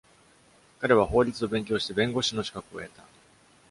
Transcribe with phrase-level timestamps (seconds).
[0.79, 3.03] 彼は法律を勉強して弁護士の資格を得た。